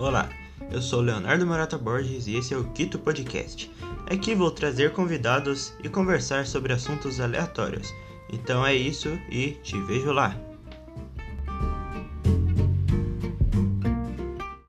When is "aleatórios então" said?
7.20-8.64